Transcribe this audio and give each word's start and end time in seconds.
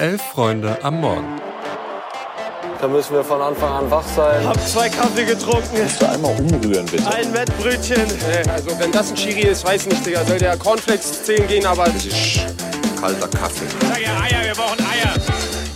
Elf 0.00 0.22
Freunde 0.22 0.78
am 0.82 0.98
Morgen. 1.02 1.38
Da 2.80 2.88
müssen 2.88 3.12
wir 3.12 3.22
von 3.22 3.42
Anfang 3.42 3.70
an 3.70 3.90
wach 3.90 4.06
sein. 4.16 4.46
Hab 4.48 4.58
zwei 4.66 4.88
Kaffee 4.88 5.26
getrunken. 5.26 5.76
Kannst 5.76 6.00
du 6.00 6.08
einmal 6.08 6.40
umrühren, 6.40 6.86
bitte? 6.86 7.06
Ein 7.06 7.34
Wettbrötchen. 7.34 8.06
Also 8.50 8.78
wenn 8.78 8.90
das 8.92 9.10
ein 9.10 9.16
Chiri 9.16 9.42
ist, 9.42 9.62
weiß 9.62 9.84
nicht, 9.84 10.06
Digga. 10.06 10.24
Soll 10.24 10.38
der 10.38 10.56
Cornflakes 10.56 11.24
zählen 11.24 11.46
gehen, 11.48 11.66
aber... 11.66 11.84
Das 11.84 12.06
ist 12.06 12.40
kalter 12.98 13.28
Kaffee. 13.28 13.66
Sag 13.82 14.00
ja 14.00 14.18
Eier, 14.22 14.46
wir 14.46 14.54
brauchen 14.54 14.80
Eier. 14.80 15.14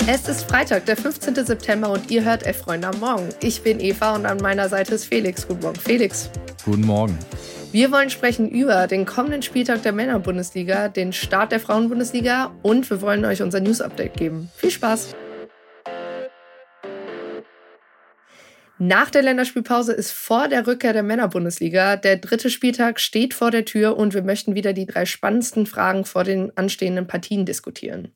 Es 0.07 0.27
ist 0.27 0.49
Freitag, 0.49 0.87
der 0.87 0.97
15. 0.97 1.45
September 1.45 1.91
und 1.91 2.11
ihr 2.11 2.25
hört 2.25 2.47
Elf 2.47 2.63
Freunde 2.63 2.89
am 2.89 3.01
Morgen. 3.01 3.29
Ich 3.43 3.63
bin 3.63 3.79
Eva 3.79 4.15
und 4.15 4.25
an 4.25 4.39
meiner 4.39 4.71
Seite 4.71 4.95
ist 4.95 5.05
Felix. 5.05 5.47
Guten 5.47 5.61
Morgen, 5.61 5.79
Felix. 5.79 6.31
Guten 6.65 6.87
Morgen. 6.87 7.19
Wir 7.75 7.91
wollen 7.91 8.09
sprechen 8.09 8.49
über 8.49 8.87
den 8.87 9.05
kommenden 9.05 9.43
Spieltag 9.43 9.83
der 9.83 9.91
Männerbundesliga, 9.91 10.87
den 10.87 11.13
Start 11.13 11.51
der 11.51 11.59
Frauenbundesliga 11.59 12.55
und 12.63 12.89
wir 12.89 13.01
wollen 13.01 13.25
euch 13.25 13.43
unser 13.43 13.59
News-Update 13.59 14.15
geben. 14.15 14.49
Viel 14.55 14.71
Spaß! 14.71 15.17
Nach 18.79 19.11
der 19.11 19.23
Länderspielpause 19.23 19.93
ist 19.93 20.13
vor 20.13 20.47
der 20.47 20.69
Rückkehr 20.69 20.93
der 20.93 21.03
Männerbundesliga. 21.03 21.97
Der 21.97 22.19
dritte 22.19 22.49
Spieltag 22.49 23.01
steht 23.01 23.35
vor 23.35 23.51
der 23.51 23.65
Tür 23.65 23.97
und 23.97 24.15
wir 24.15 24.23
möchten 24.23 24.55
wieder 24.55 24.73
die 24.73 24.87
drei 24.87 25.05
spannendsten 25.05 25.67
Fragen 25.67 26.05
vor 26.05 26.23
den 26.23 26.57
anstehenden 26.57 27.09
Partien 27.09 27.45
diskutieren. 27.45 28.15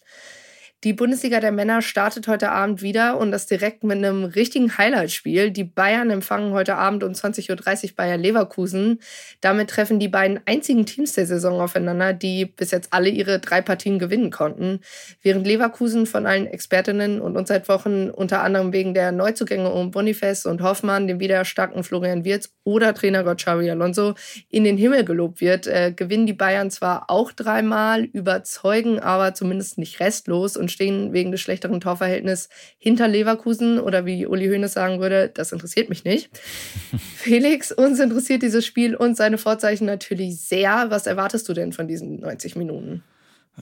Die 0.85 0.93
Bundesliga 0.93 1.41
der 1.41 1.51
Männer 1.51 1.83
startet 1.83 2.29
heute 2.29 2.53
Abend 2.53 2.83
wieder 2.83 3.19
und 3.19 3.33
das 3.33 3.47
direkt 3.47 3.83
mit 3.83 3.97
einem 3.99 4.23
richtigen 4.23 4.79
Highlight-Spiel. 4.79 5.51
Die 5.51 5.65
Bayern 5.65 6.09
empfangen 6.09 6.53
heute 6.53 6.77
Abend 6.77 7.03
um 7.03 7.11
20.30 7.11 7.51
Uhr 7.85 7.97
Bayer 7.97 8.17
Leverkusen. 8.17 9.01
Damit 9.41 9.71
treffen 9.71 9.99
die 9.99 10.07
beiden 10.07 10.39
einzigen 10.47 10.87
Teams 10.87 11.15
der 11.15 11.27
Saison 11.27 11.61
aufeinander, 11.61 12.13
die 12.13 12.45
bis 12.45 12.71
jetzt 12.71 12.93
alle 12.93 13.09
ihre 13.09 13.41
drei 13.41 13.61
Partien 13.61 13.99
gewinnen 13.99 14.31
konnten. 14.31 14.79
Während 15.21 15.49
Leverkusen 15.49 16.07
von 16.07 16.27
allen 16.27 16.47
Expertinnen 16.47 17.21
und 17.21 17.37
uns 17.37 17.49
seit 17.49 17.69
Wochen 17.69 18.09
unter 18.11 18.45
anderem 18.45 18.73
wegen 18.73 18.95
der 18.95 19.11
Neuzugänge 19.11 19.73
um 19.73 19.91
Boniface 19.91 20.47
und 20.47 20.63
Hoffmann, 20.63 21.09
dem 21.09 21.19
wieder 21.19 21.45
starken 21.45 21.83
Florian 21.83 22.25
Wirz 22.25 22.51
oder 22.63 22.95
Trainer 22.95 23.25
Xavi 23.35 23.69
Alonso 23.69 24.15
in 24.49 24.63
den 24.63 24.77
Himmel 24.77 25.05
gelobt 25.05 25.41
wird, 25.41 25.67
äh, 25.67 25.91
gewinnen 25.91 26.27
die 26.27 26.35
Bayern 26.35 26.71
zwar 26.71 27.11
auch 27.11 27.33
dreimal, 27.33 28.05
überzeugen 28.05 29.01
aber 29.01 29.35
zumindest 29.35 29.79
nicht 29.79 29.99
restlos 29.99 30.57
und 30.57 30.68
und 30.69 30.73
stehen 30.73 31.15
wegen 31.15 31.33
des 31.33 31.41
schlechteren 31.41 31.81
Torverhältnisses 31.81 32.51
hinter 32.79 33.09
Leverkusen 33.09 33.81
oder 33.81 34.05
wie 34.05 34.27
Uli 34.27 34.49
Hoeneß 34.49 34.75
sagen 34.75 35.01
würde, 35.01 35.31
das 35.33 35.53
interessiert 35.53 35.89
mich 35.89 36.05
nicht. 36.05 36.29
Felix, 37.17 37.73
uns 37.73 37.99
interessiert 37.99 38.43
dieses 38.43 38.67
Spiel 38.67 38.95
und 38.95 39.17
seine 39.17 39.39
Vorzeichen 39.39 39.87
natürlich 39.87 40.41
sehr. 40.43 40.87
Was 40.91 41.07
erwartest 41.07 41.49
du 41.49 41.55
denn 41.55 41.73
von 41.73 41.89
diesen 41.89 42.21
90 42.21 42.55
Minuten? 42.57 43.03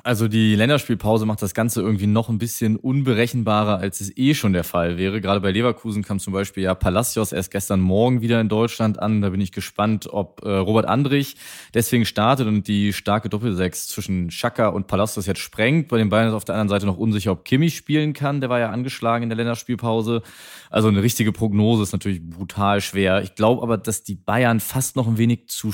Also 0.03 0.29
die 0.29 0.55
Länderspielpause 0.55 1.27
macht 1.27 1.43
das 1.43 1.55
Ganze 1.55 1.81
irgendwie 1.81 2.07
noch 2.07 2.29
ein 2.29 2.39
bisschen 2.39 2.77
unberechenbarer, 2.77 3.79
als 3.79 4.01
es 4.01 4.17
eh 4.17 4.35
schon 4.35 4.53
der 4.53 4.65
Fall 4.65 4.99
wäre. 4.99 5.21
Gerade 5.21 5.41
bei 5.41 5.51
Leverkusen 5.51 6.03
kam 6.03 6.19
zum 6.19 6.33
Beispiel 6.33 6.65
ja 6.65 6.75
Palacios 6.75 7.33
erst 7.33 7.51
gestern 7.51 7.81
Morgen 7.81 8.21
wieder 8.21 8.41
in 8.41 8.49
Deutschland 8.49 8.99
an. 8.99 9.21
Da 9.21 9.31
bin 9.31 9.41
ich 9.41 9.53
gespannt, 9.53 10.09
ob 10.11 10.43
äh, 10.45 10.51
Robert 10.51 10.87
Andrich 10.87 11.37
deswegen 11.75 12.05
startet 12.05 12.47
und 12.47 12.69
die 12.69 12.93
starke 12.93 13.29
Doppelsechs 13.29 13.89
zwischen 13.89 14.31
Schaka 14.31 14.69
und 14.69 14.87
Palacios 14.87 15.27
jetzt 15.27 15.41
sprengt. 15.41 15.89
Bei 15.89 15.99
den 15.99 16.09
Bayern 16.09 16.29
ist 16.29 16.35
auf 16.35 16.45
der 16.45 16.55
anderen 16.55 16.69
Seite 16.69 16.87
noch 16.87 16.99
unsicher, 16.99 17.33
ob 17.33 17.45
Kimmich 17.45 17.77
spielen 17.77 18.13
kann. 18.13 18.41
Der 18.41 18.51
war 18.51 18.59
ja 18.59 18.71
angeschlagen 18.71 19.23
in 19.23 19.29
der 19.29 19.37
Länderspielpause. 19.37 20.23
Also 20.71 20.89
eine 20.89 21.03
richtige 21.03 21.33
Prognose 21.33 21.83
ist 21.83 21.93
natürlich 21.93 22.23
brutal 22.23 22.81
schwer. 22.81 23.23
Ich 23.23 23.35
glaube 23.35 23.63
aber, 23.63 23.79
dass 23.79 24.03
die 24.03 24.15
Bayern 24.15 24.61
fast 24.61 24.97
noch 24.97 25.07
ein 25.07 25.19
wenig 25.19 25.49
zu 25.49 25.73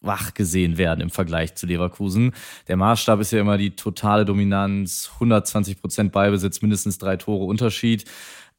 wach 0.00 0.34
gesehen 0.34 0.78
werden 0.78 1.00
im 1.00 1.10
Vergleich 1.10 1.54
zu 1.54 1.66
Leverkusen. 1.66 2.32
Der 2.68 2.76
Maßstab 2.76 3.20
ist 3.20 3.32
ja 3.32 3.40
immer 3.40 3.58
die 3.58 3.74
totale 3.74 4.24
Dominanz, 4.24 5.10
120 5.14 5.80
Prozent 5.80 6.12
Ballbesitz, 6.12 6.62
mindestens 6.62 6.98
drei 6.98 7.16
Tore 7.16 7.44
Unterschied. 7.44 8.04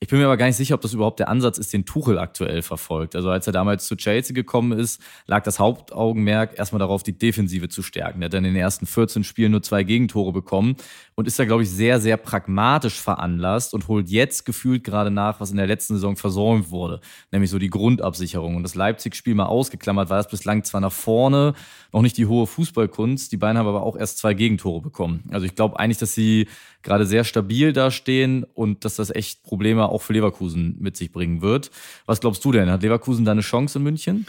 Ich 0.01 0.07
bin 0.07 0.19
mir 0.19 0.25
aber 0.27 0.37
gar 0.37 0.45
nicht 0.45 0.55
sicher, 0.55 0.75
ob 0.75 0.81
das 0.81 0.93
überhaupt 0.93 1.19
der 1.19 1.27
Ansatz 1.27 1.57
ist, 1.57 1.73
den 1.73 1.83
Tuchel 1.85 2.19
aktuell 2.19 2.61
verfolgt. 2.61 3.17
Also 3.17 3.29
als 3.29 3.47
er 3.47 3.53
damals 3.53 3.85
zu 3.85 3.97
Chelsea 3.97 4.33
gekommen 4.33 4.71
ist, 4.71 5.01
lag 5.27 5.43
das 5.43 5.59
Hauptaugenmerk 5.59 6.57
erstmal 6.57 6.79
darauf, 6.79 7.03
die 7.03 7.17
Defensive 7.17 7.67
zu 7.67 7.83
stärken. 7.83 8.21
Er 8.21 8.27
hat 8.27 8.33
dann 8.33 8.45
in 8.45 8.53
den 8.53 8.61
ersten 8.61 8.85
14 8.85 9.25
Spielen 9.25 9.51
nur 9.51 9.61
zwei 9.61 9.83
Gegentore 9.83 10.31
bekommen 10.31 10.77
und 11.15 11.27
ist 11.27 11.37
da, 11.37 11.43
glaube 11.43 11.63
ich, 11.63 11.69
sehr, 11.69 11.99
sehr 11.99 12.15
pragmatisch 12.15 12.97
veranlasst 12.97 13.73
und 13.73 13.89
holt 13.89 14.07
jetzt 14.07 14.45
gefühlt 14.45 14.85
gerade 14.85 15.11
nach, 15.11 15.41
was 15.41 15.51
in 15.51 15.57
der 15.57 15.67
letzten 15.67 15.95
Saison 15.95 16.15
versäumt 16.15 16.71
wurde, 16.71 17.01
nämlich 17.33 17.51
so 17.51 17.59
die 17.59 17.69
Grundabsicherung. 17.69 18.55
Und 18.55 18.63
das 18.63 18.75
Leipzig-Spiel 18.75 19.35
mal 19.35 19.47
ausgeklammert, 19.47 20.09
war 20.09 20.15
das 20.15 20.29
bislang 20.29 20.63
zwar 20.63 20.79
nach 20.79 20.93
vorne, 20.93 21.55
noch 21.91 22.03
nicht 22.03 22.15
die 22.15 22.25
hohe 22.25 22.47
Fußballkunst, 22.47 23.33
die 23.33 23.37
beiden 23.37 23.57
haben 23.57 23.67
aber 23.67 23.83
auch 23.83 23.97
erst 23.97 24.19
zwei 24.19 24.33
Gegentore 24.33 24.79
bekommen. 24.79 25.25
Also 25.31 25.45
ich 25.45 25.55
glaube 25.55 25.77
eigentlich, 25.77 25.97
dass 25.97 26.13
sie 26.13 26.47
gerade 26.83 27.05
sehr 27.05 27.25
stabil 27.25 27.73
dastehen 27.73 28.45
und 28.53 28.85
dass 28.85 28.95
das 28.95 29.09
echt 29.09 29.43
Probleme 29.43 29.88
auch 29.89 30.01
für 30.01 30.13
Leverkusen 30.13 30.77
mit 30.79 30.97
sich 30.97 31.11
bringen 31.11 31.41
wird. 31.41 31.71
Was 32.05 32.21
glaubst 32.21 32.43
du 32.45 32.51
denn? 32.51 32.69
Hat 32.69 32.81
Leverkusen 32.81 33.25
da 33.25 33.31
eine 33.31 33.41
Chance 33.41 33.79
in 33.79 33.83
München? 33.83 34.25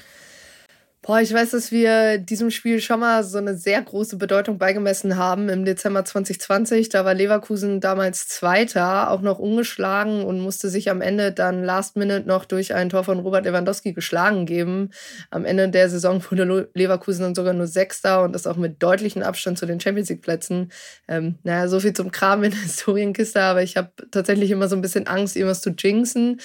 Boah, 1.03 1.19
ich 1.23 1.33
weiß, 1.33 1.53
dass 1.53 1.73
wir 1.73 2.19
diesem 2.19 2.51
Spiel 2.51 2.79
schon 2.79 3.01
mal 3.01 3.25
so 3.25 3.39
eine 3.39 3.57
sehr 3.57 3.81
große 3.81 4.19
Bedeutung 4.19 4.59
beigemessen 4.59 5.17
haben 5.17 5.49
im 5.49 5.65
Dezember 5.65 6.05
2020. 6.05 6.91
Da 6.91 7.07
war 7.07 7.15
Leverkusen 7.15 7.81
damals 7.81 8.29
Zweiter, 8.29 9.11
auch 9.11 9.23
noch 9.23 9.39
ungeschlagen 9.39 10.23
und 10.25 10.41
musste 10.41 10.69
sich 10.69 10.91
am 10.91 11.01
Ende 11.01 11.33
dann 11.33 11.65
Last 11.65 11.97
Minute 11.97 12.29
noch 12.29 12.45
durch 12.45 12.75
ein 12.75 12.91
Tor 12.91 13.03
von 13.05 13.21
Robert 13.21 13.47
Lewandowski 13.47 13.95
geschlagen 13.95 14.45
geben. 14.45 14.91
Am 15.31 15.47
Ende 15.47 15.71
der 15.71 15.89
Saison 15.89 16.23
wurde 16.31 16.69
Leverkusen 16.75 17.23
dann 17.23 17.35
sogar 17.35 17.55
nur 17.55 17.67
Sechster 17.67 18.23
und 18.23 18.35
das 18.35 18.47
auch 18.47 18.57
mit 18.57 18.83
deutlichem 18.83 19.23
Abstand 19.23 19.59
zu 19.59 19.65
den 19.65 19.81
Champions 19.81 20.11
League 20.11 20.21
Plätzen. 20.21 20.71
Ähm, 21.09 21.39
naja, 21.45 21.67
so 21.69 21.81
viel 21.81 21.95
zum 21.95 22.11
Kram 22.11 22.45
in 22.45 22.51
der 22.51 22.61
Historienkiste, 22.65 23.41
aber 23.41 23.63
ich 23.63 23.79
habe 23.79 23.91
tatsächlich 24.11 24.51
immer 24.51 24.69
so 24.69 24.77
ein 24.77 24.83
bisschen 24.83 25.07
Angst, 25.07 25.35
irgendwas 25.35 25.63
zu 25.63 25.71
jinxen 25.71 26.41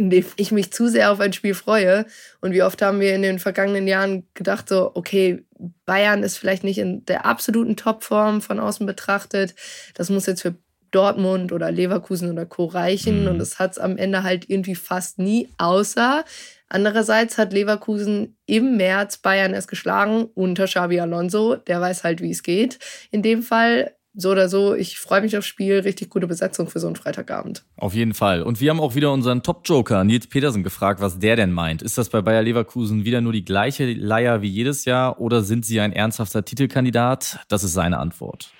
in 0.00 0.08
dem 0.08 0.24
ich 0.36 0.50
mich 0.50 0.72
zu 0.72 0.88
sehr 0.88 1.12
auf 1.12 1.20
ein 1.20 1.34
Spiel 1.34 1.52
freue. 1.52 2.06
Und 2.40 2.52
wie 2.52 2.62
oft 2.62 2.80
haben 2.80 3.00
wir 3.00 3.14
in 3.14 3.20
den 3.20 3.38
vergangenen 3.38 3.86
Jahren 3.86 4.26
gedacht, 4.32 4.66
so, 4.66 4.92
okay, 4.94 5.44
Bayern 5.84 6.22
ist 6.22 6.38
vielleicht 6.38 6.64
nicht 6.64 6.78
in 6.78 7.04
der 7.04 7.26
absoluten 7.26 7.76
Topform 7.76 8.40
von 8.40 8.60
außen 8.60 8.86
betrachtet. 8.86 9.54
Das 9.92 10.08
muss 10.08 10.24
jetzt 10.24 10.40
für 10.40 10.54
Dortmund 10.90 11.52
oder 11.52 11.70
Leverkusen 11.70 12.32
oder 12.32 12.46
Co. 12.46 12.64
reichen. 12.64 13.24
Mhm. 13.24 13.28
Und 13.28 13.38
das 13.40 13.58
hat 13.58 13.72
es 13.72 13.78
am 13.78 13.98
Ende 13.98 14.22
halt 14.22 14.48
irgendwie 14.48 14.74
fast 14.74 15.18
nie, 15.18 15.50
außer 15.58 16.24
andererseits 16.70 17.36
hat 17.36 17.52
Leverkusen 17.52 18.38
im 18.46 18.78
März 18.78 19.18
Bayern 19.18 19.52
erst 19.52 19.68
geschlagen 19.68 20.30
unter 20.32 20.64
Xabi 20.64 20.98
Alonso. 20.98 21.56
Der 21.56 21.78
weiß 21.82 22.04
halt, 22.04 22.22
wie 22.22 22.30
es 22.30 22.42
geht. 22.42 22.78
In 23.10 23.20
dem 23.20 23.42
Fall 23.42 23.94
so 24.20 24.30
oder 24.30 24.48
so, 24.48 24.74
ich 24.74 24.98
freue 24.98 25.20
mich 25.20 25.36
aufs 25.36 25.46
Spiel. 25.46 25.80
Richtig 25.80 26.10
gute 26.10 26.26
Besetzung 26.26 26.68
für 26.68 26.78
so 26.78 26.86
einen 26.86 26.96
Freitagabend. 26.96 27.64
Auf 27.76 27.94
jeden 27.94 28.14
Fall. 28.14 28.42
Und 28.42 28.60
wir 28.60 28.70
haben 28.70 28.80
auch 28.80 28.94
wieder 28.94 29.12
unseren 29.12 29.42
Top-Joker, 29.42 30.04
Nils 30.04 30.26
Petersen, 30.26 30.62
gefragt, 30.62 31.00
was 31.00 31.18
der 31.18 31.36
denn 31.36 31.52
meint. 31.52 31.82
Ist 31.82 31.98
das 31.98 32.08
bei 32.08 32.20
Bayer 32.20 32.42
Leverkusen 32.42 33.04
wieder 33.04 33.20
nur 33.20 33.32
die 33.32 33.44
gleiche 33.44 33.92
Leier 33.92 34.42
wie 34.42 34.48
jedes 34.48 34.84
Jahr 34.84 35.20
oder 35.20 35.42
sind 35.42 35.64
sie 35.64 35.80
ein 35.80 35.92
ernsthafter 35.92 36.44
Titelkandidat? 36.44 37.40
Das 37.48 37.64
ist 37.64 37.72
seine 37.72 37.98
Antwort. 37.98 38.52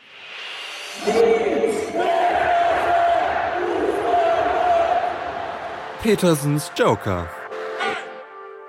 Petersens 6.02 6.72
Joker. 6.76 7.28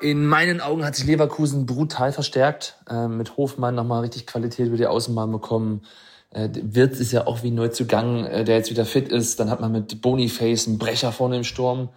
In 0.01 0.25
meinen 0.25 0.61
Augen 0.61 0.83
hat 0.83 0.95
sich 0.95 1.05
Leverkusen 1.05 1.65
brutal 1.65 2.11
verstärkt. 2.11 2.75
Äh, 2.89 3.07
mit 3.07 3.37
Hofmann 3.37 3.75
nochmal 3.75 4.01
richtig 4.01 4.25
Qualität 4.25 4.67
über 4.67 4.77
die 4.77 4.87
Außenbahn 4.87 5.31
bekommen. 5.31 5.83
Äh, 6.31 6.49
Wirtz 6.53 6.99
ist 6.99 7.11
ja 7.11 7.27
auch 7.27 7.43
wie 7.43 7.51
Neuzugang, 7.51 8.25
äh, 8.25 8.43
der 8.43 8.57
jetzt 8.57 8.71
wieder 8.71 8.85
fit 8.85 9.09
ist. 9.09 9.39
Dann 9.39 9.49
hat 9.49 9.59
man 9.59 9.71
mit 9.71 10.01
Boniface 10.01 10.67
einen 10.67 10.77
Brecher 10.77 11.11
vorne 11.11 11.37
im 11.37 11.43
Sturm, 11.43 11.89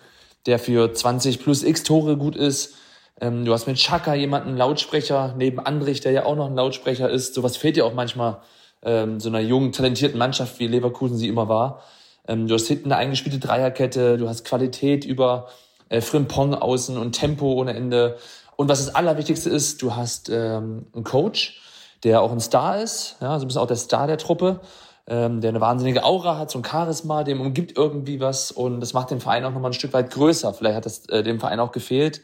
der 0.47 0.59
für 0.59 0.93
20 0.93 1.43
plus 1.43 1.63
x 1.63 1.83
Tore 1.83 2.17
gut 2.17 2.37
ist. 2.37 2.75
Ähm, 3.21 3.45
du 3.45 3.53
hast 3.53 3.67
mit 3.67 3.77
Chaka 3.77 4.15
jemanden 4.15 4.57
Lautsprecher, 4.57 5.35
neben 5.39 5.61
Andrich, 5.61 6.01
der 6.01 6.13
ja 6.13 6.27
auch 6.27 6.37
noch 6.37 6.47
ein 6.47 6.57
Lautsprecher 6.57 7.09
ist. 7.09 7.35
Sowas 7.35 7.57
fehlt 7.57 7.77
ja 7.77 7.85
auch 7.85 7.95
manchmal 7.95 8.39
ähm, 8.83 9.21
so 9.21 9.29
einer 9.29 9.41
jungen, 9.41 9.73
talentierten 9.73 10.19
Mannschaft, 10.19 10.59
wie 10.59 10.67
Leverkusen 10.67 11.17
sie 11.17 11.29
immer 11.29 11.49
war. 11.49 11.83
Ähm, 12.27 12.49
du 12.49 12.55
hast 12.55 12.67
hinten 12.67 12.91
eine 12.91 12.97
eingespielte 12.97 13.39
Dreierkette, 13.39 14.19
du 14.19 14.29
hast 14.29 14.45
Qualität 14.45 15.05
über 15.05 15.49
äh, 15.89 16.01
Frimpong 16.01 16.55
außen 16.55 16.99
und 16.99 17.13
Tempo 17.13 17.53
ohne 17.53 17.75
Ende. 17.75 18.17
Und 18.57 18.69
was 18.69 18.85
das 18.85 18.95
Allerwichtigste 18.95 19.51
ist, 19.51 19.83
du 19.83 19.95
hast 19.95 20.29
ähm, 20.29 20.87
einen 20.93 21.05
Coach, 21.05 21.61
der 22.05 22.21
auch 22.21 22.31
ein 22.31 22.41
Star 22.41 22.81
ist, 22.81 23.17
ja, 23.21 23.39
so 23.39 23.45
ein 23.45 23.49
bisschen 23.49 23.63
auch 23.63 23.67
der 23.67 23.77
Star 23.77 24.07
der 24.07 24.19
Truppe, 24.19 24.61
ähm, 25.07 25.41
der 25.41 25.51
eine 25.51 25.61
wahnsinnige 25.61 26.05
Aura 26.05 26.39
hat, 26.39 26.51
so 26.51 26.59
ein 26.59 26.65
Charisma, 26.65 27.25
dem 27.25 27.41
umgibt 27.41 27.77
irgendwie 27.77 28.21
was 28.21 28.51
und 28.51 28.81
das 28.81 28.93
macht 28.93 29.11
den 29.11 29.21
Verein 29.21 29.45
auch 29.45 29.53
nochmal 29.53 29.71
ein 29.71 29.75
Stück 29.75 29.93
weit 29.93 30.11
größer. 30.11 30.55
Vielleicht 30.55 30.77
hat 30.77 30.87
das 30.87 31.09
äh, 31.09 31.23
dem 31.23 31.41
Verein 31.41 31.61
auch 31.61 31.73
gefehlt 31.73 32.21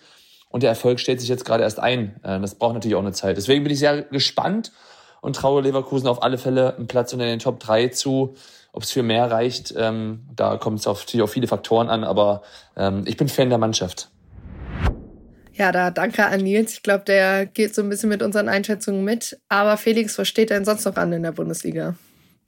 und 0.50 0.62
der 0.62 0.71
Erfolg 0.71 1.00
stellt 1.00 1.21
sich 1.21 1.29
jetzt 1.29 1.44
gerade 1.44 1.62
erst 1.62 1.81
ein. 1.81 2.21
Äh, 2.23 2.41
das 2.41 2.55
braucht 2.55 2.75
natürlich 2.75 2.94
auch 2.94 3.00
eine 3.00 3.12
Zeit. 3.12 3.37
Deswegen 3.37 3.65
bin 3.65 3.73
ich 3.73 3.79
sehr 3.79 4.03
gespannt 4.03 4.73
und 5.21 5.37
traue 5.37 5.62
Leverkusen 5.62 6.09
auf 6.09 6.23
alle 6.23 6.38
Fälle 6.38 6.76
einen 6.76 6.87
Platz 6.87 7.12
unter 7.12 7.25
den 7.25 7.38
Top 7.38 7.61
3 7.61 7.88
zu. 7.88 8.35
Ob 8.73 8.85
es 8.85 8.93
für 8.93 9.03
mehr 9.03 9.31
reicht, 9.31 9.75
ähm, 9.76 10.26
da 10.37 10.56
kommt 10.56 10.79
es 10.79 10.87
natürlich 10.87 11.23
auf 11.23 11.33
viele 11.33 11.49
Faktoren 11.49 11.88
an, 11.88 12.05
aber 12.05 12.43
ähm, 12.76 13.03
ich 13.05 13.17
bin 13.17 13.29
Fan 13.29 13.49
der 13.49 13.59
Mannschaft. 13.59 14.11
Ja, 15.61 15.73
da 15.73 15.91
danke 15.91 16.25
an 16.25 16.41
Nils. 16.41 16.73
Ich 16.73 16.83
glaube, 16.83 17.05
der 17.05 17.45
geht 17.45 17.75
so 17.75 17.83
ein 17.83 17.91
bisschen 17.91 18.09
mit 18.09 18.23
unseren 18.23 18.49
Einschätzungen 18.49 19.05
mit. 19.05 19.39
Aber 19.51 19.77
Felix, 19.77 20.17
was 20.17 20.27
steht 20.27 20.49
denn 20.49 20.65
sonst 20.65 20.87
noch 20.87 20.97
an 20.97 21.12
in 21.12 21.23
der 21.23 21.33
Bundesliga? 21.33 21.97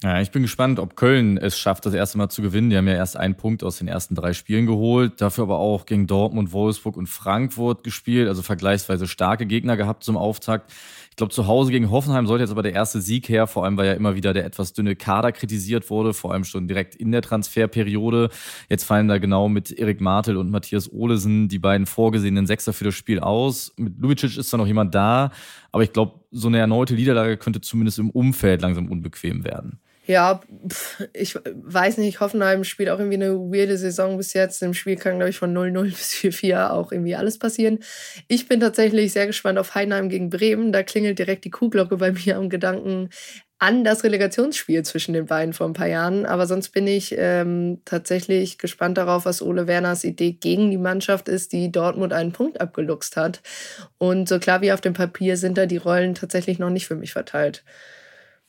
Ja, 0.02 0.22
ich 0.22 0.30
bin 0.30 0.40
gespannt, 0.40 0.78
ob 0.78 0.96
Köln 0.96 1.36
es 1.36 1.58
schafft, 1.58 1.84
das 1.84 1.92
erste 1.92 2.16
Mal 2.16 2.30
zu 2.30 2.40
gewinnen. 2.40 2.70
Die 2.70 2.76
haben 2.78 2.88
ja 2.88 2.94
erst 2.94 3.18
einen 3.18 3.34
Punkt 3.34 3.64
aus 3.64 3.76
den 3.76 3.86
ersten 3.86 4.14
drei 4.14 4.32
Spielen 4.32 4.64
geholt, 4.64 5.20
dafür 5.20 5.44
aber 5.44 5.58
auch 5.58 5.84
gegen 5.84 6.06
Dortmund, 6.06 6.52
Wolfsburg 6.52 6.96
und 6.96 7.06
Frankfurt 7.06 7.84
gespielt, 7.84 8.28
also 8.28 8.40
vergleichsweise 8.40 9.06
starke 9.06 9.44
Gegner 9.44 9.76
gehabt 9.76 10.04
zum 10.04 10.16
Auftakt. 10.16 10.72
Ich 11.12 11.16
glaube, 11.16 11.30
zu 11.30 11.46
Hause 11.46 11.70
gegen 11.70 11.90
Hoffenheim 11.90 12.26
sollte 12.26 12.44
jetzt 12.44 12.52
aber 12.52 12.62
der 12.62 12.72
erste 12.72 13.02
Sieg 13.02 13.28
her, 13.28 13.46
vor 13.46 13.66
allem 13.66 13.76
weil 13.76 13.86
ja 13.86 13.92
immer 13.92 14.14
wieder 14.14 14.32
der 14.32 14.46
etwas 14.46 14.72
dünne 14.72 14.96
Kader 14.96 15.30
kritisiert 15.30 15.90
wurde, 15.90 16.14
vor 16.14 16.32
allem 16.32 16.44
schon 16.44 16.68
direkt 16.68 16.94
in 16.94 17.12
der 17.12 17.20
Transferperiode. 17.20 18.30
Jetzt 18.70 18.84
fallen 18.84 19.08
da 19.08 19.18
genau 19.18 19.50
mit 19.50 19.70
Erik 19.70 20.00
Martel 20.00 20.38
und 20.38 20.50
Matthias 20.50 20.90
Olesen 20.90 21.48
die 21.48 21.58
beiden 21.58 21.84
vorgesehenen 21.84 22.46
Sechser 22.46 22.72
für 22.72 22.84
das 22.84 22.94
Spiel 22.94 23.20
aus. 23.20 23.74
Mit 23.76 24.00
Lubicic 24.00 24.38
ist 24.38 24.50
da 24.54 24.56
noch 24.56 24.66
jemand 24.66 24.94
da, 24.94 25.32
aber 25.70 25.82
ich 25.82 25.92
glaube, 25.92 26.20
so 26.30 26.48
eine 26.48 26.60
erneute 26.60 26.94
Niederlage 26.94 27.36
könnte 27.36 27.60
zumindest 27.60 27.98
im 27.98 28.08
Umfeld 28.08 28.62
langsam 28.62 28.90
unbequem 28.90 29.44
werden. 29.44 29.80
Ja, 30.04 30.40
ich 31.12 31.36
weiß 31.44 31.98
nicht, 31.98 32.18
Hoffenheim 32.18 32.64
spielt 32.64 32.88
auch 32.88 32.98
irgendwie 32.98 33.22
eine 33.22 33.34
weirde 33.34 33.78
Saison 33.78 34.16
bis 34.16 34.32
jetzt. 34.32 34.60
Im 34.62 34.74
Spiel 34.74 34.96
kann, 34.96 35.16
glaube 35.16 35.30
ich, 35.30 35.38
von 35.38 35.56
0-0 35.56 35.84
bis 35.90 36.10
4-4 36.10 36.70
auch 36.70 36.90
irgendwie 36.90 37.14
alles 37.14 37.38
passieren. 37.38 37.78
Ich 38.26 38.48
bin 38.48 38.58
tatsächlich 38.58 39.12
sehr 39.12 39.28
gespannt 39.28 39.58
auf 39.58 39.76
Heidenheim 39.76 40.08
gegen 40.08 40.28
Bremen. 40.28 40.72
Da 40.72 40.82
klingelt 40.82 41.20
direkt 41.20 41.44
die 41.44 41.50
Kuhglocke 41.50 41.98
bei 41.98 42.12
mir 42.26 42.36
am 42.36 42.48
Gedanken 42.48 43.10
an 43.60 43.84
das 43.84 44.02
Relegationsspiel 44.02 44.82
zwischen 44.82 45.14
den 45.14 45.26
beiden 45.26 45.52
vor 45.52 45.68
ein 45.68 45.72
paar 45.72 45.86
Jahren. 45.86 46.26
Aber 46.26 46.48
sonst 46.48 46.70
bin 46.70 46.88
ich 46.88 47.14
ähm, 47.16 47.80
tatsächlich 47.84 48.58
gespannt 48.58 48.98
darauf, 48.98 49.24
was 49.24 49.40
Ole 49.40 49.68
Werners 49.68 50.02
Idee 50.02 50.32
gegen 50.32 50.72
die 50.72 50.78
Mannschaft 50.78 51.28
ist, 51.28 51.52
die 51.52 51.70
Dortmund 51.70 52.12
einen 52.12 52.32
Punkt 52.32 52.60
abgeluchst 52.60 53.16
hat. 53.16 53.40
Und 53.98 54.28
so 54.28 54.40
klar 54.40 54.62
wie 54.62 54.72
auf 54.72 54.80
dem 54.80 54.94
Papier 54.94 55.36
sind 55.36 55.58
da 55.58 55.66
die 55.66 55.76
Rollen 55.76 56.16
tatsächlich 56.16 56.58
noch 56.58 56.70
nicht 56.70 56.88
für 56.88 56.96
mich 56.96 57.12
verteilt. 57.12 57.62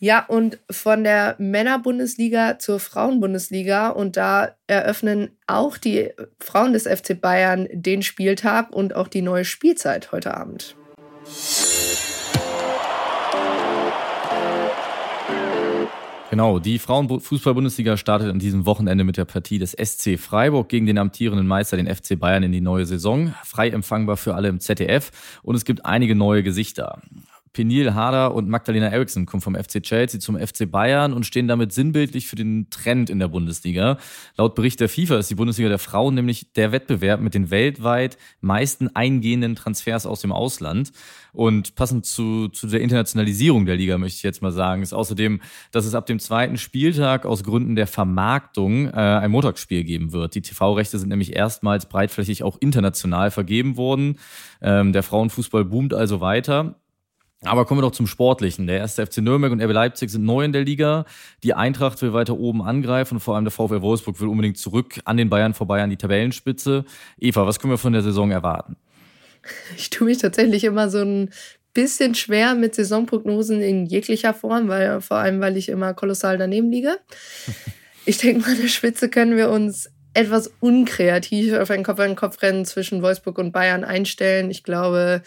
Ja, 0.04 0.26
und 0.26 0.60
von 0.70 1.06
der 1.06 1.38
Männerbundesliga 1.40 2.60
zur 2.60 2.82
Frauenbundesliga 2.82 3.88
und 3.88 4.18
da 4.18 4.50
eröffnen 4.68 5.30
auch 5.48 5.78
die 5.78 6.10
Frauen 6.42 6.74
des 6.74 6.84
FC 6.90 7.22
Bayern 7.22 7.70
den 7.72 8.04
Spieltag 8.04 8.76
und 8.76 8.98
auch 8.98 9.08
die 9.08 9.22
neue 9.22 9.46
Spielzeit 9.46 10.12
heute 10.12 10.36
Abend. 10.36 10.76
Genau, 16.32 16.60
die 16.60 16.80
Frauenfußball-Bundesliga 16.80 17.96
startet 17.96 18.30
an 18.30 18.40
diesem 18.40 18.66
Wochenende 18.66 19.06
mit 19.06 19.16
der 19.16 19.24
Partie 19.24 19.58
des 19.58 19.72
SC 19.72 20.20
Freiburg 20.20 20.68
gegen 20.68 20.86
den 20.86 20.98
amtierenden 20.98 21.48
Meister, 21.48 21.78
den 21.78 21.88
FC 21.88 22.20
Bayern, 22.20 22.44
in 22.44 22.52
die 22.52 22.60
neue 22.60 22.86
Saison. 22.86 23.34
Frei 23.46 23.70
empfangbar 23.70 24.18
für 24.18 24.36
alle 24.36 24.50
im 24.50 24.60
ZDF 24.60 25.40
und 25.44 25.56
es 25.56 25.64
gibt 25.64 25.86
einige 25.86 26.14
neue 26.14 26.44
Gesichter. 26.44 27.02
Penil 27.54 27.94
Harder 27.94 28.34
und 28.34 28.50
Magdalena 28.50 28.88
Eriksson 28.88 29.26
kommen 29.26 29.42
vom 29.42 29.56
FC 29.56 29.82
Chelsea 29.82 30.20
zum 30.20 30.38
FC 30.38 30.70
Bayern 30.70 31.14
und 31.14 31.26
stehen 31.26 31.48
damit 31.48 31.72
sinnbildlich 31.72 32.28
für 32.28 32.36
den 32.36 32.70
Trend 32.72 33.12
in 33.12 33.20
der 33.20 33.28
Bundesliga. 33.28 33.98
Laut 34.38 34.56
Bericht 34.56 34.80
der 34.80 34.90
FIFA 34.90 35.20
ist 35.20 35.30
die 35.30 35.36
Bundesliga 35.36 35.70
der 35.70 35.80
Frauen 35.80 36.16
nämlich 36.16 36.52
der 36.54 36.72
Wettbewerb 36.72 37.22
mit 37.22 37.36
den 37.36 37.52
weltweit 37.52 38.18
meisten 38.42 38.96
eingehenden 38.96 39.56
Transfers 39.56 40.06
aus 40.06 40.22
dem 40.22 40.32
Ausland. 40.32 40.92
Und 41.32 41.76
passend 41.76 42.06
zu, 42.06 42.48
zu 42.50 42.68
der 42.68 42.82
Internationalisierung 42.82 43.66
der 43.66 43.76
Liga 43.76 43.98
möchte 43.98 44.18
ich 44.18 44.24
jetzt 44.24 44.42
mal 44.42 44.52
sagen, 44.52 44.82
ist 44.82 44.94
außerdem, 44.94 45.42
dass 45.72 45.86
es 45.86 45.96
ab 45.96 46.06
dem 46.06 46.20
zweiten 46.20 46.58
Spieltag 46.58 47.26
aus 47.26 47.44
Gründen 47.44 47.76
der 47.76 47.88
Vermarktung 47.88 48.88
äh, 48.88 48.92
ein 48.92 49.32
Montagsspiel 49.32 49.84
geben 49.84 50.12
wird. 50.12 50.36
Die 50.36 50.42
TV-Rechte 50.42 51.00
sind 51.00 51.10
nämlich 51.10 51.36
erstmals 51.36 51.88
breitflächig 51.88 52.44
auch 52.44 52.58
international 52.60 53.32
vergeben 53.32 53.78
worden. 53.78 54.20
Ähm, 54.62 54.94
der 54.94 55.04
Frauenfußball 55.04 55.66
boomt 55.66 55.94
also 55.94 56.22
weiter. 56.22 56.76
Aber 57.46 57.66
kommen 57.66 57.80
wir 57.80 57.84
doch 57.84 57.92
zum 57.92 58.08
Sportlichen. 58.08 58.68
Der 58.68 58.78
erste 58.78 59.06
FC 59.06 59.18
Nürnberg 59.18 59.52
und 59.52 59.62
RB 59.62 59.72
Leipzig 59.72 60.10
sind 60.10 60.24
neu 60.24 60.44
in 60.44 60.54
der 60.54 60.64
Liga. 60.64 61.06
Die 61.44 61.54
Eintracht 61.54 62.02
will 62.02 62.14
weiter 62.14 62.38
oben 62.38 62.62
angreifen 62.62 63.16
und 63.16 63.20
vor 63.20 63.36
allem 63.36 63.46
der 63.46 63.52
VfL 63.52 63.82
Wolfsburg 63.82 64.20
will 64.22 64.28
unbedingt 64.28 64.58
zurück 64.58 65.00
an 65.06 65.18
den 65.18 65.30
Bayern 65.30 65.54
vorbei 65.54 65.82
an 65.84 65.90
die 65.90 65.98
Tabellenspitze. 65.98 66.86
Eva, 67.20 67.46
was 67.46 67.60
können 67.60 67.74
wir 67.74 67.78
von 67.78 67.94
der 67.94 68.02
Saison 68.02 68.32
erwarten? 68.32 68.78
Ich 69.78 69.90
tue 69.90 70.08
mich 70.08 70.20
tatsächlich 70.20 70.64
immer 70.64 70.90
so 70.90 71.00
ein 71.00 71.32
bisschen 71.74 72.16
schwer 72.16 72.56
mit 72.56 72.76
Saisonprognosen 72.76 73.62
in 73.62 73.86
jeglicher 73.86 74.34
Form, 74.34 74.68
weil 74.68 75.02
vor 75.02 75.18
allem, 75.18 75.42
weil 75.42 75.58
ich 75.58 75.70
immer 75.70 75.94
kolossal 75.94 76.38
daneben 76.38 76.72
liege. 76.72 76.98
Ich 78.06 78.18
denke 78.18 78.42
mal, 78.42 78.52
an 78.52 78.62
der 78.62 78.68
Spitze 78.68 79.08
können 79.08 79.38
wir 79.38 79.50
uns 79.50 79.90
etwas 80.14 80.52
unkreativ 80.60 81.54
auf 81.54 81.70
ein 81.70 81.84
Kopf-an-Kopf-Rennen 81.84 82.66
zwischen 82.66 83.02
Wolfsburg 83.02 83.38
und 83.38 83.54
Bayern 83.54 83.86
einstellen. 83.86 84.52
Ich 84.52 84.64
glaube, 84.64 85.22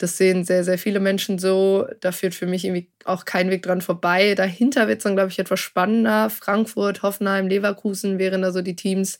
das 0.00 0.16
sehen 0.16 0.44
sehr, 0.44 0.64
sehr 0.64 0.78
viele 0.78 0.98
Menschen 0.98 1.38
so. 1.38 1.86
Da 2.00 2.10
führt 2.10 2.34
für 2.34 2.46
mich 2.46 2.64
irgendwie 2.64 2.90
auch 3.04 3.26
kein 3.26 3.50
Weg 3.50 3.62
dran 3.62 3.82
vorbei. 3.82 4.34
Dahinter 4.34 4.88
wird 4.88 4.98
es 4.98 5.04
dann, 5.04 5.14
glaube 5.14 5.30
ich, 5.30 5.38
etwas 5.38 5.60
spannender. 5.60 6.30
Frankfurt, 6.30 7.02
Hoffenheim, 7.02 7.48
Leverkusen 7.48 8.18
wären 8.18 8.40
da 8.40 8.50
so 8.50 8.62
die 8.62 8.76
Teams, 8.76 9.18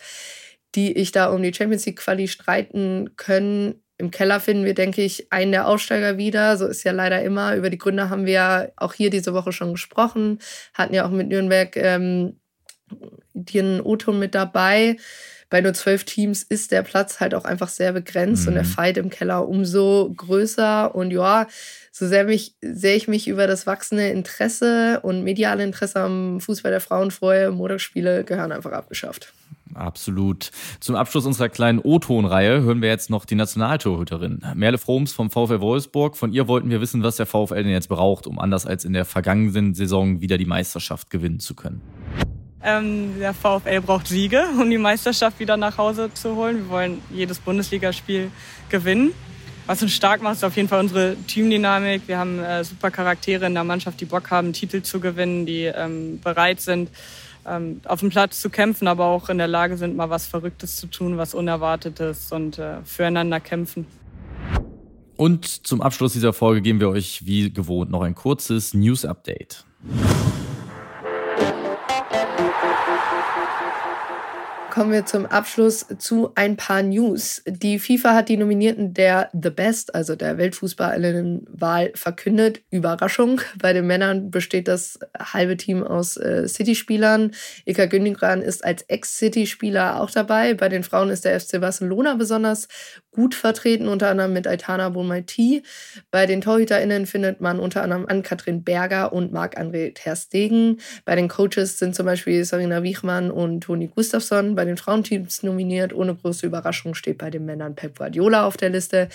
die 0.75 0.93
ich 0.97 1.13
da 1.13 1.27
um 1.27 1.43
die 1.43 1.53
Champions 1.53 1.85
League 1.85 1.99
Quali 1.99 2.29
streiten 2.29 3.11
können. 3.17 3.83
Im 3.99 4.11
Keller 4.11 4.41
finden 4.41 4.65
wir, 4.65 4.73
denke 4.73 5.03
ich, 5.03 5.31
einen 5.31 5.53
der 5.53 5.69
Aussteiger 5.69 6.17
wieder. 6.17 6.57
So 6.57 6.67
ist 6.67 6.83
ja 6.85 6.93
leider 6.93 7.23
immer. 7.23 7.55
Über 7.57 7.69
die 7.69 7.77
Gründe 7.77 8.09
haben 8.09 8.25
wir 8.25 8.33
ja 8.33 8.69
auch 8.77 8.95
hier 8.95 9.11
diese 9.11 9.35
Woche 9.35 9.53
schon 9.53 9.73
gesprochen. 9.73 10.39
Hatten 10.73 10.95
ja 10.95 11.07
auch 11.07 11.11
mit 11.11 11.29
Nürnberg 11.29 11.77
ähm, 11.77 12.40
den 13.35 13.81
O-Ton 13.81 14.19
mit 14.19 14.35
dabei 14.35 14.97
bei 15.51 15.61
nur 15.61 15.75
zwölf 15.75 16.05
Teams 16.05 16.45
ist 16.45 16.71
der 16.71 16.83
Platz 16.83 17.19
halt 17.19 17.35
auch 17.35 17.45
einfach 17.45 17.69
sehr 17.69 17.93
begrenzt 17.93 18.43
mhm. 18.43 18.49
und 18.49 18.55
der 18.55 18.63
mhm. 18.63 18.69
Fight 18.69 18.97
im 18.97 19.11
Keller 19.11 19.49
umso 19.49 20.15
größer. 20.17 20.95
Und 20.95 21.11
ja, 21.11 21.49
so 21.91 22.07
sehr, 22.07 22.25
mich, 22.25 22.55
sehr 22.63 22.95
ich 22.95 23.09
mich 23.09 23.27
über 23.27 23.49
das 23.49 23.67
wachsende 23.67 24.09
Interesse 24.09 25.01
und 25.03 25.25
mediale 25.25 25.65
Interesse 25.65 26.01
am 26.01 26.41
Fußball 26.41 26.71
der 26.71 26.81
Frauen 26.81 27.11
freue, 27.11 27.51
Montagsspiele 27.51 28.23
gehören 28.23 28.53
einfach 28.53 28.71
abgeschafft. 28.71 29.33
Absolut. 29.75 30.51
Zum 30.81 30.97
Abschluss 30.97 31.27
unserer 31.27 31.49
kleinen 31.49 31.79
O-Ton-Reihe 31.81 32.63
hören 32.63 32.83
wir 32.83 32.89
jetzt 32.89 33.11
noch 33.11 33.25
die 33.25 33.37
Nationaltorhüterin 33.37 34.43
Merle 34.55 34.79
Froms 34.79 35.13
vom 35.13 35.31
VfL 35.31 35.61
Wolfsburg. 35.61 36.17
Von 36.17 36.33
ihr 36.33 36.49
wollten 36.49 36.71
wir 36.71 36.81
wissen, 36.81 37.03
was 37.03 37.17
der 37.17 37.27
VfL 37.27 37.63
denn 37.63 37.73
jetzt 37.73 37.89
braucht, 37.89 38.27
um 38.27 38.39
anders 38.39 38.67
als 38.67 38.85
in 38.85 38.93
der 38.93 39.05
vergangenen 39.05 39.75
Saison 39.75 40.21
wieder 40.21 40.39
die 40.39 40.47
Meisterschaft 40.47 41.11
gewinnen 41.11 41.39
zu 41.39 41.55
können. 41.55 41.83
Ähm, 42.63 43.19
der 43.19 43.33
VfL 43.33 43.81
braucht 43.81 44.07
Siege, 44.07 44.45
um 44.61 44.69
die 44.69 44.79
Meisterschaft 44.79 45.39
wieder 45.41 45.57
nach 45.57 45.79
Hause 45.79 46.13
zu 46.13 46.37
holen. 46.37 46.59
Wir 46.59 46.69
wollen 46.69 47.03
jedes 47.11 47.39
Bundesligaspiel 47.39 48.31
gewinnen. 48.69 49.13
Was 49.67 49.83
uns 49.83 49.93
stark 49.93 50.21
macht, 50.21 50.35
ist 50.35 50.45
auf 50.45 50.57
jeden 50.57 50.69
Fall 50.69 50.81
unsere 50.81 51.17
Teamdynamik. 51.27 52.03
Wir 52.07 52.19
haben 52.19 52.41
äh, 52.41 52.65
super 52.65 52.91
Charaktere 52.91 53.47
in 53.47 53.55
der 53.55 53.65
Mannschaft, 53.65 54.01
die 54.01 54.05
Bock 54.05 54.31
haben, 54.31 54.53
Titel 54.53 54.83
zu 54.83 55.01
gewinnen, 55.01 55.47
die 55.47 55.65
ähm, 55.65 56.21
bereit 56.21 56.61
sind, 56.61 56.91
ähm, 57.47 57.81
auf 57.85 58.01
dem 58.01 58.11
Platz 58.11 58.41
zu 58.41 58.51
kämpfen, 58.51 58.89
aber 58.89 59.07
auch 59.07 59.29
in 59.29 59.39
der 59.39 59.47
Lage 59.49 59.77
sind, 59.77 59.97
mal 59.97 60.11
was 60.11 60.27
Verrücktes 60.27 60.77
zu 60.77 60.89
tun, 60.89 61.19
was 61.19 61.35
Unerwartetes 61.35 62.33
und 62.33 62.59
äh, 62.59 62.83
füreinander 62.85 63.41
kämpfen. 63.41 63.87
Und 65.17 65.67
zum 65.67 65.83
Abschluss 65.83 66.15
dieser 66.15 66.33
Folge 66.33 66.63
geben 66.63 66.81
wir 66.81 66.89
euch 66.89 67.25
wie 67.27 67.53
gewohnt 67.53 67.91
noch 67.91 68.03
ein 68.03 68.15
kurzes 68.15 68.75
News-Update. 68.75 69.65
Kommen 74.81 74.93
wir 74.93 75.05
zum 75.05 75.27
Abschluss 75.27 75.85
zu 75.99 76.33
ein 76.37 76.57
paar 76.57 76.83
News. 76.83 77.43
Die 77.47 77.79
FIFA 77.79 78.15
hat 78.15 78.31
die 78.31 78.39
Nominierten 78.39 78.95
der 78.95 79.29
The 79.35 79.51
Best, 79.51 79.95
also 79.95 80.17
der 80.17 80.39
Weltfußballinnenwahl, 80.39 81.93
verkündet. 81.95 82.63
Überraschung. 82.71 83.43
Bei 83.61 83.75
den 83.75 83.87
Männern 83.87 84.31
besteht 84.31 84.69
das 84.69 84.99
halbe 85.19 85.59
Team 85.59 85.83
aus 85.83 86.17
äh, 86.17 86.49
City-Spielern. 86.49 87.33
Ika 87.67 87.85
Gündogan 87.85 88.41
ist 88.41 88.65
als 88.65 88.81
Ex-City-Spieler 88.81 90.01
auch 90.01 90.11
dabei. 90.11 90.55
Bei 90.55 90.71
den 90.71 90.83
Frauen 90.83 91.11
ist 91.11 91.27
der 91.27 91.39
FC 91.39 91.61
Barcelona 91.61 92.15
besonders 92.15 92.67
gut 93.13 93.35
vertreten, 93.35 93.89
unter 93.89 94.09
anderem 94.09 94.33
mit 94.33 94.47
Aitana 94.47 94.89
Bonmaiti. 94.89 95.63
Bei 96.11 96.27
den 96.27 96.41
TorhüterInnen 96.41 97.07
findet 97.07 97.41
man 97.41 97.59
unter 97.59 97.83
anderem 97.83 98.07
Ann-Kathrin 98.07 98.63
Berger 98.63 99.13
und 99.13 99.33
Marc-André 99.33 99.95
Terstegen. 99.95 100.81
Bei 101.05 101.17
den 101.17 101.29
Coaches 101.29 101.79
sind 101.79 101.95
zum 101.95 102.07
Beispiel 102.07 102.45
Sarina 102.45 102.83
Wichmann 102.83 103.31
und 103.31 103.63
Toni 103.63 103.89
Gustafsson. 103.89 104.55
Bei 104.55 104.65
den 104.65 104.77
Frauenteams 104.77 105.43
nominiert. 105.43 105.93
Ohne 105.93 106.15
große 106.15 106.47
Überraschung 106.47 106.95
steht 106.95 107.19
bei 107.19 107.31
den 107.31 107.45
Männern 107.45 107.75
Pep 107.75 107.99
Guardiola 107.99 108.47
auf 108.47 108.57
der 108.57 108.71
Liste. 108.71 109.09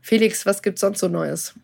Felix, 0.00 0.46
was 0.46 0.62
gibt's 0.62 0.80
sonst 0.80 1.00
so 1.00 1.08
Neues? 1.08 1.54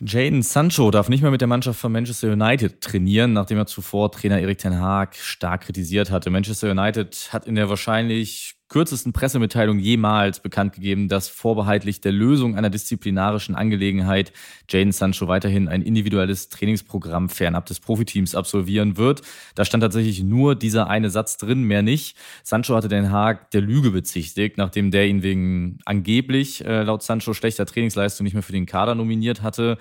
Jaden 0.00 0.42
Sancho 0.42 0.92
darf 0.92 1.08
nicht 1.08 1.22
mehr 1.22 1.32
mit 1.32 1.40
der 1.40 1.48
Mannschaft 1.48 1.80
von 1.80 1.90
Manchester 1.90 2.32
United 2.32 2.80
trainieren, 2.80 3.32
nachdem 3.32 3.58
er 3.58 3.66
zuvor 3.66 4.12
Trainer 4.12 4.38
Erik 4.38 4.58
Ten 4.58 4.78
Haag 4.78 5.16
stark 5.16 5.62
kritisiert 5.62 6.12
hatte. 6.12 6.30
Manchester 6.30 6.70
United 6.70 7.30
hat 7.32 7.48
in 7.48 7.56
der 7.56 7.68
wahrscheinlich 7.68 8.57
kürzesten 8.68 9.12
Pressemitteilung 9.12 9.78
jemals 9.78 10.40
bekannt 10.40 10.74
gegeben, 10.74 11.08
dass 11.08 11.28
vorbehaltlich 11.28 12.00
der 12.00 12.12
Lösung 12.12 12.56
einer 12.56 12.70
disziplinarischen 12.70 13.54
Angelegenheit 13.54 14.32
Jaden 14.68 14.92
Sancho 14.92 15.26
weiterhin 15.26 15.68
ein 15.68 15.82
individuelles 15.82 16.48
Trainingsprogramm 16.50 17.28
fernab 17.28 17.66
des 17.66 17.80
Profiteams 17.80 18.34
absolvieren 18.34 18.96
wird. 18.96 19.22
Da 19.54 19.64
stand 19.64 19.82
tatsächlich 19.82 20.22
nur 20.22 20.54
dieser 20.54 20.88
eine 20.88 21.10
Satz 21.10 21.38
drin, 21.38 21.62
mehr 21.62 21.82
nicht. 21.82 22.16
Sancho 22.42 22.76
hatte 22.76 22.88
Den 22.88 23.10
Haag 23.10 23.50
der 23.52 23.62
Lüge 23.62 23.90
bezichtigt, 23.90 24.58
nachdem 24.58 24.90
der 24.90 25.06
ihn 25.06 25.22
wegen 25.22 25.78
angeblich 25.84 26.64
äh, 26.64 26.82
laut 26.82 27.02
Sancho 27.02 27.32
schlechter 27.32 27.66
Trainingsleistung 27.66 28.24
nicht 28.24 28.34
mehr 28.34 28.42
für 28.42 28.52
den 28.52 28.66
Kader 28.66 28.94
nominiert 28.94 29.42
hatte. 29.42 29.78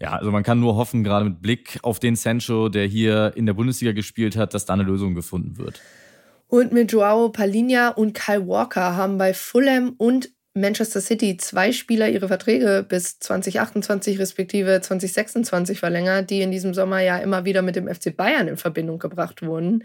Ja, 0.00 0.12
also 0.12 0.30
man 0.30 0.44
kann 0.44 0.60
nur 0.60 0.76
hoffen, 0.76 1.02
gerade 1.02 1.24
mit 1.24 1.42
Blick 1.42 1.80
auf 1.82 1.98
den 1.98 2.14
Sancho, 2.14 2.68
der 2.68 2.86
hier 2.86 3.32
in 3.34 3.46
der 3.46 3.54
Bundesliga 3.54 3.92
gespielt 3.92 4.36
hat, 4.36 4.54
dass 4.54 4.64
da 4.64 4.74
eine 4.74 4.84
Lösung 4.84 5.14
gefunden 5.14 5.58
wird. 5.58 5.80
Und 6.48 6.72
mit 6.72 6.90
Joao 6.90 7.28
Palinha 7.28 7.90
und 7.90 8.14
Kyle 8.14 8.48
Walker 8.48 8.96
haben 8.96 9.18
bei 9.18 9.34
Fulham 9.34 9.94
und 9.98 10.30
Manchester 10.54 11.00
City 11.00 11.36
zwei 11.36 11.72
Spieler 11.72 12.08
ihre 12.08 12.28
Verträge 12.28 12.84
bis 12.88 13.18
2028 13.20 14.18
respektive 14.18 14.80
2026 14.80 15.78
verlängert, 15.78 16.30
die 16.30 16.40
in 16.40 16.50
diesem 16.50 16.74
Sommer 16.74 17.00
ja 17.00 17.18
immer 17.18 17.44
wieder 17.44 17.60
mit 17.62 17.76
dem 17.76 17.86
FC 17.86 18.16
Bayern 18.16 18.48
in 18.48 18.56
Verbindung 18.56 18.98
gebracht 18.98 19.42
wurden. 19.42 19.84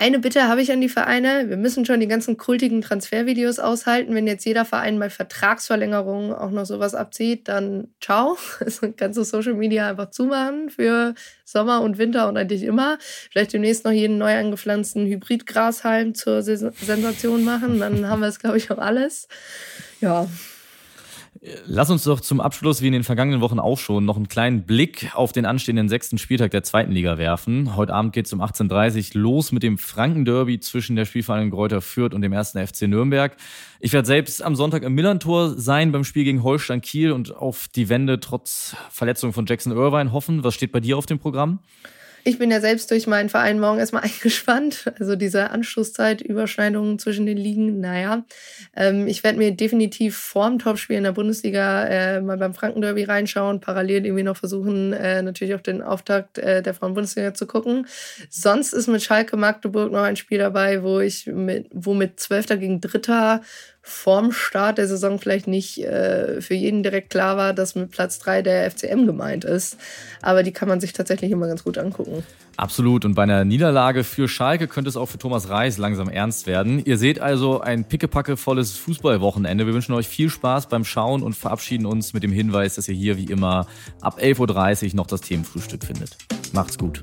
Eine 0.00 0.20
Bitte 0.20 0.46
habe 0.46 0.62
ich 0.62 0.70
an 0.70 0.80
die 0.80 0.88
Vereine. 0.88 1.48
Wir 1.48 1.56
müssen 1.56 1.84
schon 1.84 1.98
die 1.98 2.06
ganzen 2.06 2.36
kultigen 2.36 2.82
Transfervideos 2.82 3.58
aushalten. 3.58 4.14
Wenn 4.14 4.28
jetzt 4.28 4.44
jeder 4.44 4.64
Verein 4.64 4.96
bei 5.00 5.10
Vertragsverlängerungen 5.10 6.32
auch 6.32 6.52
noch 6.52 6.66
sowas 6.66 6.94
abzieht, 6.94 7.48
dann 7.48 7.88
ciao. 8.00 8.38
Also 8.60 8.92
kannst 8.96 9.18
du 9.18 9.24
Social 9.24 9.54
Media 9.54 9.88
einfach 9.88 10.10
zumachen 10.10 10.70
für 10.70 11.14
Sommer 11.44 11.80
und 11.80 11.98
Winter 11.98 12.28
und 12.28 12.36
eigentlich 12.36 12.62
immer. 12.62 12.98
Vielleicht 13.00 13.52
demnächst 13.52 13.84
noch 13.84 13.90
jeden 13.90 14.18
neu 14.18 14.38
angepflanzten 14.38 15.04
Hybridgrashalm 15.06 16.14
zur 16.14 16.42
Sensation 16.42 17.42
machen. 17.42 17.80
Dann 17.80 18.08
haben 18.08 18.20
wir 18.20 18.28
es, 18.28 18.38
glaube 18.38 18.56
ich, 18.56 18.70
auch 18.70 18.78
alles. 18.78 19.26
Ja, 20.00 20.28
Lass 21.66 21.88
uns 21.88 22.02
doch 22.02 22.20
zum 22.20 22.40
Abschluss, 22.40 22.82
wie 22.82 22.88
in 22.88 22.92
den 22.92 23.04
vergangenen 23.04 23.40
Wochen 23.40 23.60
auch 23.60 23.78
schon, 23.78 24.04
noch 24.04 24.16
einen 24.16 24.28
kleinen 24.28 24.64
Blick 24.64 25.10
auf 25.14 25.30
den 25.30 25.46
anstehenden 25.46 25.88
sechsten 25.88 26.18
Spieltag 26.18 26.50
der 26.50 26.64
zweiten 26.64 26.90
Liga 26.90 27.16
werfen. 27.16 27.76
Heute 27.76 27.94
Abend 27.94 28.12
geht 28.12 28.26
es 28.26 28.32
um 28.32 28.42
18.30 28.42 29.14
Uhr 29.14 29.22
los 29.22 29.52
mit 29.52 29.62
dem 29.62 29.78
Frankenderby 29.78 30.58
zwischen 30.58 30.96
der 30.96 31.04
Spielvereinigung 31.04 31.50
Greuther 31.50 31.80
Fürth 31.80 32.12
und 32.12 32.22
dem 32.22 32.32
ersten 32.32 32.64
FC 32.66 32.82
Nürnberg. 32.82 33.36
Ich 33.78 33.92
werde 33.92 34.06
selbst 34.06 34.42
am 34.42 34.56
Sonntag 34.56 34.82
im 34.82 34.94
Millantor 34.94 35.50
sein 35.50 35.92
beim 35.92 36.02
Spiel 36.02 36.24
gegen 36.24 36.42
Holstein 36.42 36.80
Kiel 36.80 37.12
und 37.12 37.36
auf 37.36 37.68
die 37.68 37.88
Wende 37.88 38.18
trotz 38.18 38.74
Verletzung 38.90 39.32
von 39.32 39.46
Jackson 39.46 39.72
Irvine 39.72 40.12
hoffen. 40.12 40.42
Was 40.42 40.54
steht 40.54 40.72
bei 40.72 40.80
dir 40.80 40.98
auf 40.98 41.06
dem 41.06 41.20
Programm? 41.20 41.60
Ich 42.24 42.38
bin 42.38 42.50
ja 42.50 42.60
selbst 42.60 42.90
durch 42.90 43.06
meinen 43.06 43.28
Verein 43.28 43.60
morgen 43.60 43.78
erstmal 43.78 44.02
eingespannt. 44.04 44.92
Also 44.98 45.16
diese 45.16 45.50
Anschlusszeit, 45.50 46.20
Überschneidungen 46.20 46.98
zwischen 46.98 47.26
den 47.26 47.38
Ligen, 47.38 47.80
naja. 47.80 48.24
Ähm, 48.76 49.06
ich 49.06 49.24
werde 49.24 49.38
mir 49.38 49.52
definitiv 49.52 50.16
vorm 50.16 50.58
Topspiel 50.58 50.96
in 50.96 51.04
der 51.04 51.12
Bundesliga 51.12 51.84
äh, 51.86 52.20
mal 52.20 52.36
beim 52.36 52.54
Frankenderby 52.54 53.04
reinschauen, 53.04 53.60
parallel 53.60 54.06
irgendwie 54.06 54.24
noch 54.24 54.36
versuchen, 54.36 54.92
äh, 54.92 55.22
natürlich 55.22 55.54
auf 55.54 55.62
den 55.62 55.82
Auftakt 55.82 56.38
äh, 56.38 56.62
der 56.62 56.74
Frauen-Bundesliga 56.74 57.34
zu 57.34 57.46
gucken. 57.46 57.86
Sonst 58.30 58.72
ist 58.72 58.88
mit 58.88 59.02
Schalke 59.02 59.36
Magdeburg 59.36 59.92
noch 59.92 60.02
ein 60.02 60.16
Spiel 60.16 60.38
dabei, 60.38 60.82
wo 60.82 61.00
ich 61.00 61.26
mit, 61.26 61.68
wo 61.72 61.94
mit 61.94 62.20
Zwölfter 62.20 62.56
gegen 62.56 62.80
Dritter 62.80 63.42
vorm 63.88 64.32
Start 64.32 64.78
der 64.78 64.86
Saison 64.86 65.18
vielleicht 65.18 65.46
nicht 65.46 65.82
äh, 65.82 66.40
für 66.40 66.54
jeden 66.54 66.82
direkt 66.82 67.10
klar 67.10 67.36
war, 67.36 67.54
dass 67.54 67.74
mit 67.74 67.90
Platz 67.90 68.18
3 68.18 68.42
der 68.42 68.70
FCM 68.70 69.06
gemeint 69.06 69.44
ist. 69.44 69.78
Aber 70.20 70.42
die 70.42 70.52
kann 70.52 70.68
man 70.68 70.80
sich 70.80 70.92
tatsächlich 70.92 71.30
immer 71.30 71.48
ganz 71.48 71.64
gut 71.64 71.78
angucken. 71.78 72.22
Absolut. 72.56 73.04
Und 73.04 73.14
bei 73.14 73.22
einer 73.22 73.44
Niederlage 73.44 74.04
für 74.04 74.28
Schalke 74.28 74.66
könnte 74.68 74.88
es 74.88 74.96
auch 74.96 75.06
für 75.06 75.18
Thomas 75.18 75.48
Reis 75.48 75.78
langsam 75.78 76.08
ernst 76.08 76.46
werden. 76.46 76.84
Ihr 76.84 76.98
seht 76.98 77.20
also 77.20 77.60
ein 77.60 77.84
pickepackevolles 77.84 78.76
Fußballwochenende. 78.76 79.66
Wir 79.66 79.74
wünschen 79.74 79.94
euch 79.94 80.08
viel 80.08 80.28
Spaß 80.28 80.68
beim 80.68 80.84
Schauen 80.84 81.22
und 81.22 81.34
verabschieden 81.34 81.86
uns 81.86 82.12
mit 82.12 82.22
dem 82.22 82.32
Hinweis, 82.32 82.74
dass 82.74 82.88
ihr 82.88 82.94
hier 82.94 83.16
wie 83.16 83.26
immer 83.26 83.66
ab 84.00 84.18
11.30 84.20 84.88
Uhr 84.90 84.96
noch 84.96 85.06
das 85.06 85.22
Themenfrühstück 85.22 85.84
findet. 85.84 86.16
Macht's 86.52 86.76
gut. 86.76 87.00